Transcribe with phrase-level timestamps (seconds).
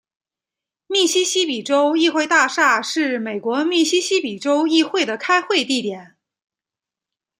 [0.87, 6.15] 密西西比州议会大厦是美国密西西比州议会的开会地点。